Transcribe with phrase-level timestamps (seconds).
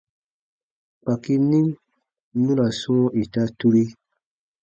[1.01, 1.59] Kpaki ni
[2.41, 3.83] nu ra sɔ̃ɔ ita turi.